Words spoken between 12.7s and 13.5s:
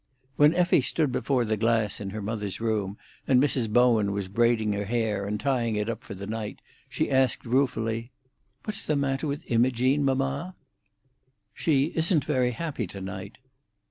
to night."